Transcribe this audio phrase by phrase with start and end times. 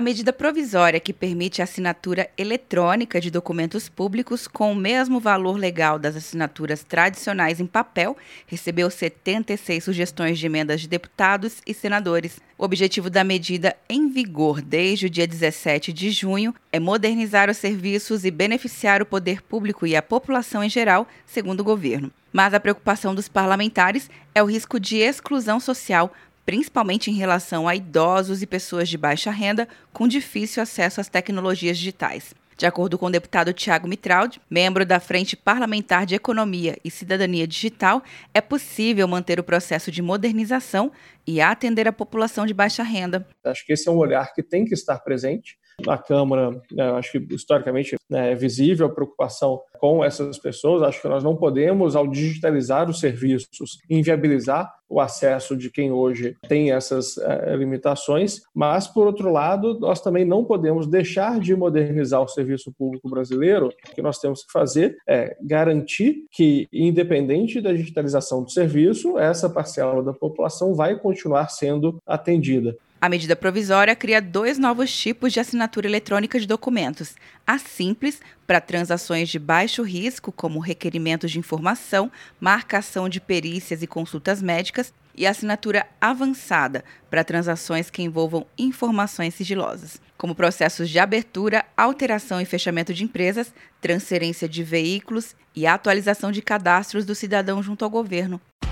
[0.00, 5.58] A medida provisória que permite a assinatura eletrônica de documentos públicos com o mesmo valor
[5.58, 8.16] legal das assinaturas tradicionais em papel
[8.46, 12.40] recebeu 76 sugestões de emendas de deputados e senadores.
[12.56, 17.58] O objetivo da medida, em vigor desde o dia 17 de junho, é modernizar os
[17.58, 22.10] serviços e beneficiar o poder público e a população em geral, segundo o governo.
[22.32, 26.12] Mas a preocupação dos parlamentares é o risco de exclusão social
[26.50, 31.78] principalmente em relação a idosos e pessoas de baixa renda com difícil acesso às tecnologias
[31.78, 32.34] digitais.
[32.58, 37.46] De acordo com o deputado Tiago Mitraldi, membro da Frente Parlamentar de Economia e Cidadania
[37.46, 38.02] Digital,
[38.34, 40.90] é possível manter o processo de modernização
[41.24, 43.24] e atender a população de baixa renda.
[43.44, 47.12] Acho que esse é um olhar que tem que estar presente na Câmara, né, acho
[47.12, 50.82] que historicamente né, é visível a preocupação com essas pessoas.
[50.82, 56.36] Acho que nós não podemos, ao digitalizar os serviços, inviabilizar o acesso de quem hoje
[56.48, 62.20] tem essas é, limitações, mas, por outro lado, nós também não podemos deixar de modernizar
[62.20, 63.68] o serviço público brasileiro.
[63.68, 69.48] O que nós temos que fazer é garantir que, independente da digitalização do serviço, essa
[69.48, 72.76] parcela da população vai continuar sendo atendida.
[73.02, 78.60] A medida provisória cria dois novos tipos de assinatura eletrônica de documentos: a simples, para
[78.60, 85.26] transações de baixo risco, como requerimentos de informação, marcação de perícias e consultas médicas, e
[85.26, 92.44] a assinatura avançada, para transações que envolvam informações sigilosas, como processos de abertura, alteração e
[92.44, 98.38] fechamento de empresas, transferência de veículos e atualização de cadastros do cidadão junto ao governo.